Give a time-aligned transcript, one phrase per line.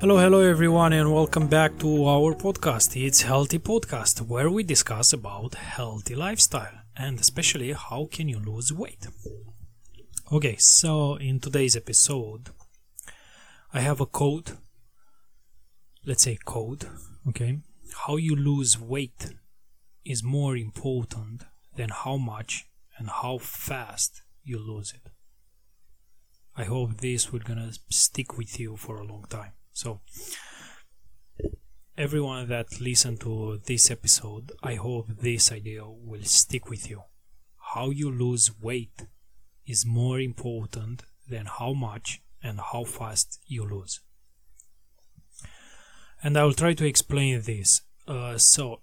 [0.00, 2.94] Hello, hello everyone, and welcome back to our podcast.
[2.94, 8.72] It's Healthy Podcast, where we discuss about healthy lifestyle and especially how can you lose
[8.72, 9.06] weight.
[10.30, 12.50] Okay, so in today's episode,
[13.72, 14.58] I have a code.
[16.04, 16.86] Let's say code,
[17.28, 17.60] okay?
[18.06, 19.32] How you lose weight
[20.04, 21.44] is more important
[21.76, 22.66] than how much
[22.98, 25.13] and how fast you lose it.
[26.56, 29.52] I hope this will gonna stick with you for a long time.
[29.72, 30.00] So,
[31.98, 37.02] everyone that listened to this episode, I hope this idea will stick with you.
[37.74, 39.06] How you lose weight
[39.66, 44.00] is more important than how much and how fast you lose.
[46.22, 47.82] And I will try to explain this.
[48.06, 48.80] Uh, so,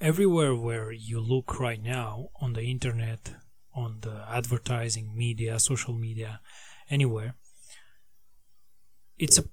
[0.00, 3.34] everywhere where you look right now on the internet,
[3.74, 6.40] on the advertising media, social media,
[6.90, 7.34] anywhere,
[9.18, 9.44] it's a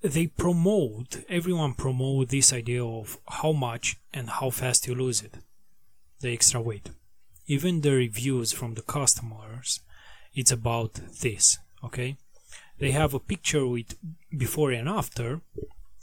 [0.00, 5.38] they promote everyone promote this idea of how much and how fast you lose it
[6.20, 6.90] the extra weight.
[7.46, 9.80] Even the reviews from the customers
[10.34, 12.16] it's about this okay?
[12.78, 13.96] They have a picture with
[14.36, 15.40] before and after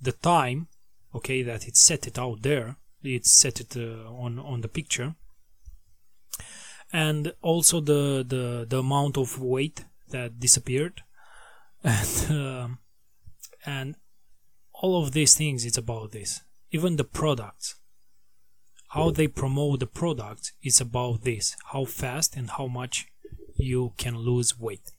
[0.00, 0.68] the time
[1.14, 5.14] okay that it set it out there it set it uh, on on the picture.
[6.92, 11.02] And also the the the amount of weight that disappeared.
[11.82, 12.78] And um,
[13.66, 13.96] and
[14.72, 16.42] all of these things it's about this.
[16.70, 17.76] Even the products.
[18.90, 21.54] How they promote the product is about this.
[21.72, 23.06] How fast and how much
[23.56, 24.92] you can lose weight.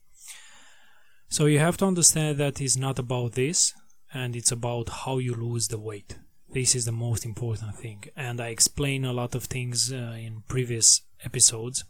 [1.28, 3.72] So you have to understand that it's not about this
[4.12, 6.18] and it's about how you lose the weight.
[6.52, 8.04] This is the most important thing.
[8.16, 11.84] And i explain a lot of things uh, in previous episodes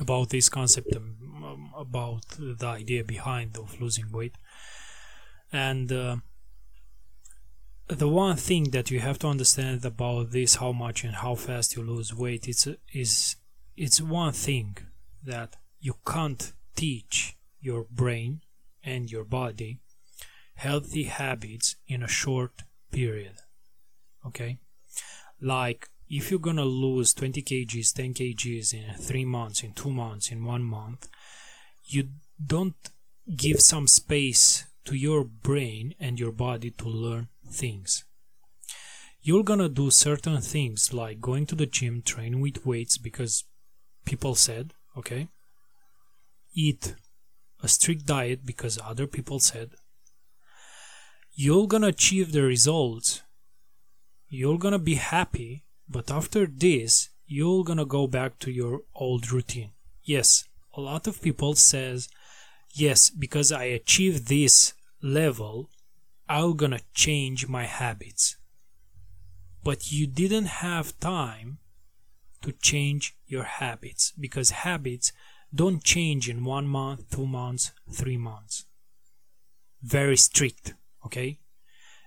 [0.00, 4.36] about this concept um, about the idea behind of losing weight.
[5.52, 6.16] And uh,
[7.88, 11.76] the one thing that you have to understand about this how much and how fast
[11.76, 13.36] you lose weight it's is
[13.76, 14.76] it's one thing
[15.24, 18.40] that you can't teach your brain
[18.84, 19.80] and your body
[20.60, 23.36] healthy habits in a short period.
[24.26, 24.58] Okay?
[25.40, 30.30] Like if you're gonna lose 20 kgs 10 kgs in three months in two months
[30.30, 31.08] in one month
[31.84, 32.08] you
[32.44, 32.90] don't
[33.36, 38.04] give some space to your brain and your body to learn things.
[39.22, 43.44] You're gonna do certain things like going to the gym, train with weights because
[44.04, 45.28] people said, okay?
[46.54, 46.94] Eat
[47.62, 49.72] a strict diet because other people said.
[51.32, 53.22] You're gonna achieve the results.
[54.28, 59.72] You're gonna be happy, but after this, you're gonna go back to your old routine.
[60.04, 62.08] Yes, a lot of people says
[62.72, 65.68] yes, because I achieved this level,
[66.28, 68.36] I'm gonna change my habits.
[69.64, 71.58] But you didn't have time
[72.42, 75.12] to change your habits because habits
[75.52, 78.64] don't change in one month, two months, three months.
[79.82, 80.74] Very strict,
[81.04, 81.40] okay?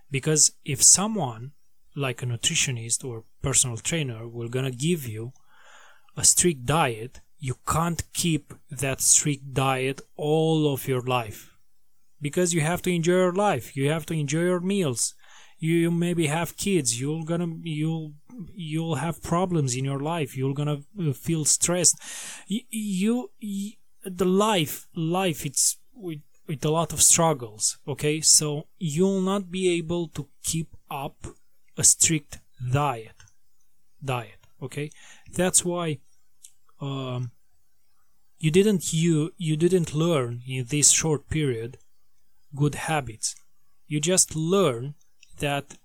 [0.09, 1.51] Because if someone
[1.95, 5.33] like a nutritionist or personal trainer will gonna give you
[6.15, 11.57] a strict diet you can't keep that strict diet all of your life.
[12.21, 15.13] Because you have to enjoy your life you have to enjoy your meals.
[15.59, 18.13] You maybe have kids you're gonna you'll
[18.55, 21.97] you'll have problems in your life you're gonna uh, feel stressed.
[22.47, 23.73] You, you
[24.05, 28.21] the life life it's with, with a lot of struggles okay?
[28.21, 31.27] So you'll not be able to keep up
[31.77, 32.39] a strict
[32.71, 33.15] diet.
[34.03, 34.89] Diet okay?
[35.31, 35.99] That's why
[36.79, 37.31] um,
[38.39, 41.77] you didn't you you didn't learn in this short period
[42.55, 43.35] good habits.
[43.87, 44.95] You just learn
[45.39, 45.75] that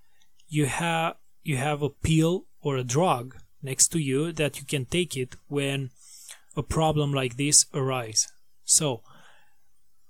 [0.48, 4.84] you have you have a pill or a drug next to you that you can
[4.84, 5.90] take it when
[6.56, 8.28] a problem like this arise.
[8.64, 9.02] So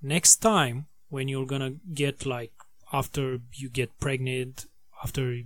[0.03, 2.53] next time when you're gonna get like
[2.92, 4.66] after you get pregnant
[5.03, 5.41] after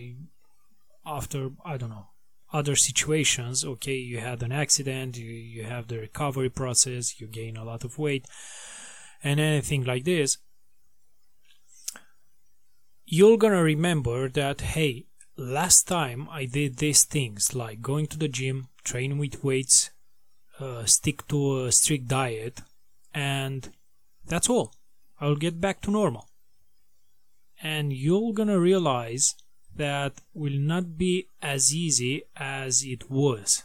[0.00, 2.08] uh, after i don't know
[2.52, 7.56] other situations okay you had an accident you, you have the recovery process you gain
[7.56, 8.26] a lot of weight
[9.22, 10.38] and anything like this
[13.06, 15.06] you're gonna remember that hey
[15.36, 19.90] last time i did these things like going to the gym train with weights
[20.58, 22.60] uh, stick to a strict diet
[23.14, 23.70] and
[24.26, 24.74] that's all.
[25.20, 26.28] I'll get back to normal.
[27.62, 29.34] And you're gonna realize
[29.76, 33.64] that will not be as easy as it was.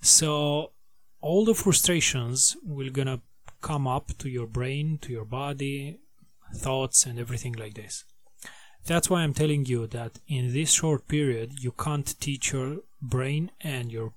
[0.00, 0.72] So
[1.20, 3.20] all the frustrations will gonna
[3.60, 5.98] come up to your brain to your body
[6.54, 8.04] thoughts and everything like this
[8.86, 13.50] that's why i'm telling you that in this short period you can't teach your brain
[13.60, 14.12] and your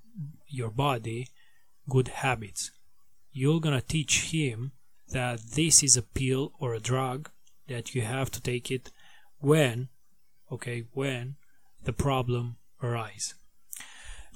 [0.48, 1.28] your body
[1.90, 2.72] good habits
[3.32, 4.72] you're gonna teach him
[5.10, 7.32] that this is a pill or a drug
[7.68, 8.92] that you have to take it
[9.40, 9.90] when
[10.52, 11.36] okay when
[11.84, 13.36] the problem arise.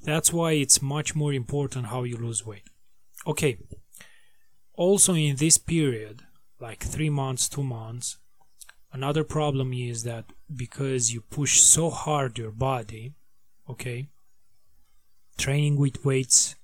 [0.03, 2.67] That's why it's much more important how you lose weight.
[3.25, 3.57] Okay
[4.75, 6.23] also in this period
[6.59, 8.17] like 3 months 2 months
[8.91, 10.25] another problem is that
[10.55, 13.13] because you push so hard your body
[13.69, 14.09] okay
[15.37, 16.55] training with weights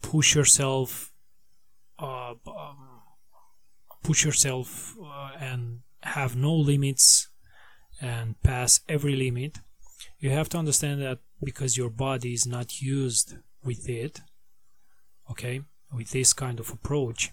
[0.00, 1.12] push yourself
[1.98, 3.02] uh, um,
[4.02, 7.28] push yourself uh, and have no limits
[8.02, 9.58] and pass every limit
[10.18, 14.20] you have to understand that because your body is not used with it
[15.30, 15.62] okay
[15.94, 17.30] with this kind of approach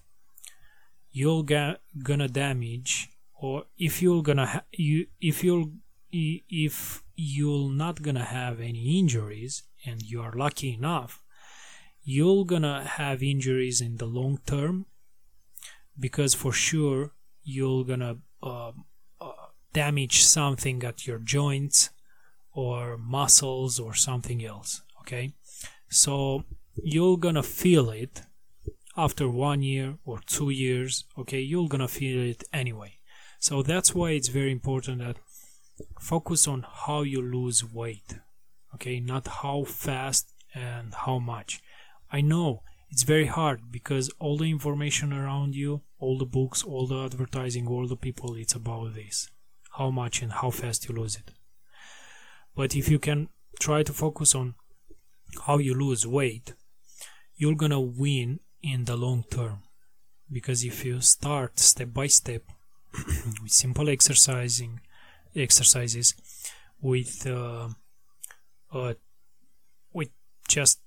[1.12, 3.10] you're ga- gonna damage
[3.42, 5.72] or if you're gonna ha- you if you'll
[6.12, 11.24] if you're not gonna have any injuries and you are lucky enough
[12.04, 14.86] you're gonna have injuries in the long term
[16.00, 17.12] because for sure
[17.44, 18.72] you're gonna uh,
[19.74, 21.90] damage something at your joints
[22.54, 25.34] or muscles or something else okay?
[25.90, 26.44] So
[26.84, 28.24] you're gonna feel it
[28.96, 31.40] after one year or two years okay?
[31.40, 32.94] You're gonna feel it anyway.
[33.40, 35.18] So that's why it's very important that
[36.00, 38.20] focus on how you lose weight
[38.76, 39.00] okay?
[39.00, 41.62] Not how fast and how much.
[42.12, 46.88] I know it's very hard because all the information around you all the books all
[46.88, 49.30] the advertising all the people it's about this
[49.80, 51.32] how much and how fast you lose it.
[52.56, 53.30] But if you can
[53.60, 54.54] try to focus on
[55.48, 56.54] how you lose weight
[57.40, 59.64] you're gonna win in the long term.
[60.32, 62.44] Because if you start step by step
[63.42, 64.82] with simple exercising
[65.36, 66.14] exercises
[66.82, 67.70] with uh,
[68.74, 68.94] uh,
[69.94, 70.10] with
[70.48, 70.82] just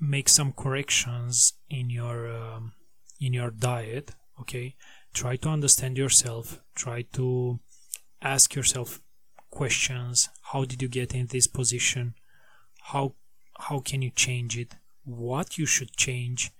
[0.00, 2.72] make some corrections in your um,
[3.20, 4.76] in your diet okay
[5.12, 7.58] try to understand yourself try to
[8.22, 9.00] ask yourself
[9.50, 10.28] questions.
[10.52, 12.14] How did you get in this position?
[12.92, 13.14] How
[13.58, 14.76] how can you change it?
[15.04, 16.52] What you should change?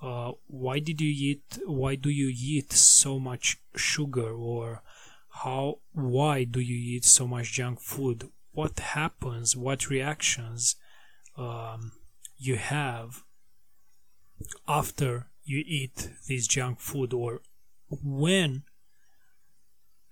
[0.00, 4.32] Uh, why did you eat why do you eat so much sugar?
[4.32, 4.82] Or
[5.44, 8.28] how why do you eat so much junk food?
[8.52, 9.56] What happens?
[9.56, 10.76] What reactions
[11.36, 11.92] um,
[12.36, 13.22] you have
[14.68, 17.14] after you eat this junk food?
[17.14, 17.40] Or
[17.88, 18.64] when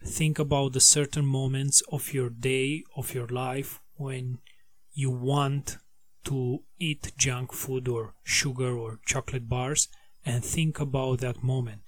[0.05, 4.39] think about the certain moments of your day of your life when
[4.93, 5.79] you want
[6.25, 9.89] to eat junk food or sugar or chocolate bars
[10.25, 11.83] and think about that moment.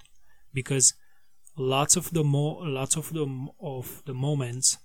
[0.52, 0.94] Because
[1.56, 4.78] lots of the mo- lots of the of the moments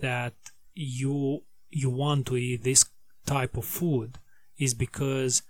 [0.00, 0.34] that
[0.74, 2.84] you you want to eat this
[3.26, 4.18] type of food
[4.58, 5.42] is because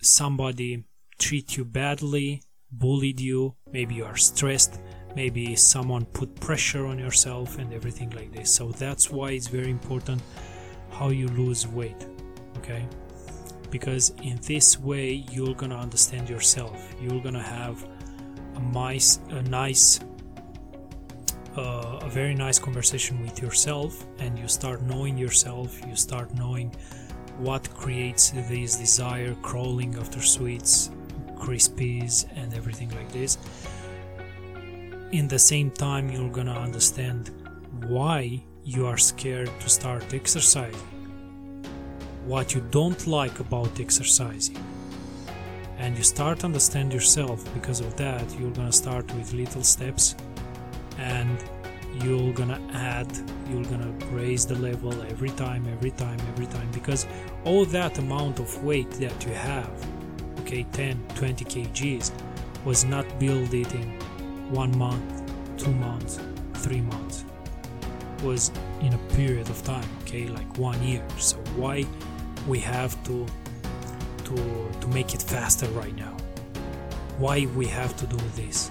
[0.00, 0.84] somebody
[1.18, 4.80] treat you badly bullied you maybe you are stressed
[5.14, 8.52] maybe someone put pressure on yourself and everything like this.
[8.54, 10.22] So that's why it's very important
[10.90, 12.06] how you lose weight
[12.64, 12.86] okay?
[13.70, 16.94] Because in this way you're gonna understand yourself.
[17.00, 17.86] You're gonna have
[18.56, 20.00] a nice a nice
[21.56, 25.80] uh, a very nice conversation with yourself and you start knowing yourself.
[25.86, 26.74] You start knowing
[27.38, 30.90] what creates this desire crawling after sweets
[31.36, 33.36] crispies and everything like this
[35.14, 37.30] in the same time you're gonna understand
[37.86, 40.94] why you are scared to start exercising
[42.26, 44.56] what you don't like about exercising.
[45.78, 47.44] And you start to understand yourself.
[47.54, 50.16] Because of that you're gonna start with little steps
[50.98, 51.38] and
[52.02, 53.08] you're gonna add
[53.48, 56.68] you're gonna raise the level every time every time every time.
[56.72, 57.06] Because
[57.44, 59.70] all that amount of weight that you have
[60.40, 62.10] okay 10 20 kgs
[62.64, 64.03] was not built in
[64.50, 65.22] one month
[65.56, 66.18] two months
[66.64, 67.24] three months.
[68.22, 71.04] Was in a period of time okay like one year.
[71.18, 71.84] So why
[72.48, 73.26] we have to
[74.24, 74.36] to
[74.80, 76.16] to make it faster right now?
[77.18, 78.70] Why we have to do this?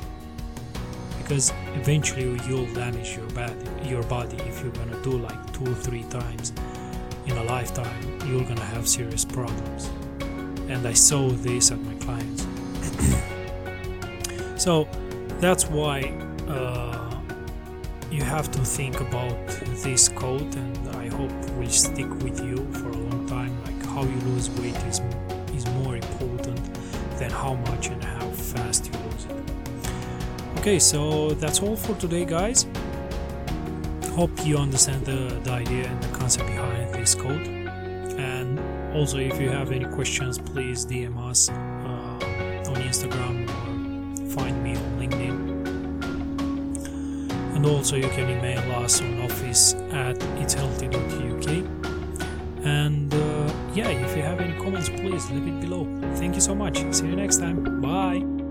[1.19, 3.53] Because eventually you'll damage your body
[3.83, 6.51] your body if you're gonna do like two or three times
[7.27, 9.89] in a lifetime you're gonna have serious problems.
[10.67, 12.47] And i saw this at my clients.
[14.55, 14.87] So
[15.43, 15.99] that's why
[16.47, 17.19] uh,
[18.09, 19.35] you have to think about
[19.83, 24.03] this code and i hope will stick with you for a long time like how
[24.03, 25.01] you lose weight is
[25.53, 26.61] is more important
[27.19, 29.43] than how much and how fast you lose it
[30.63, 32.65] Okay, so that's all for today, guys.
[34.15, 37.45] Hope you understand the, the idea and the concept behind this code.
[38.17, 38.61] And
[38.95, 41.53] also, if you have any questions, please DM us uh,
[42.71, 43.62] on Instagram
[47.63, 51.47] And also, you can email us on office at itshealthy.uk.
[52.65, 55.87] And uh, yeah, if you have any comments, please leave it below.
[56.15, 56.83] Thank you so much.
[56.93, 57.79] See you next time.
[57.79, 58.42] Bye.